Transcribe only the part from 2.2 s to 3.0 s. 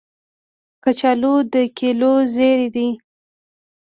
زېری دی